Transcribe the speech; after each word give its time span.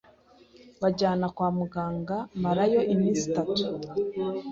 banjyana 0.81 1.25
kwa 1.35 1.47
muganga 1.57 2.17
marayo 2.43 2.79
iminsi 2.93 3.21
itatu 3.29 3.63